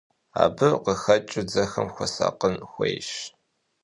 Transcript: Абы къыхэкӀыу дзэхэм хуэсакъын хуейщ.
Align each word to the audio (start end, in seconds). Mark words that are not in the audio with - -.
Абы 0.43 0.67
къыхэкӀыу 0.83 1.45
дзэхэм 1.47 1.87
хуэсакъын 1.95 2.55
хуейщ. 2.69 3.09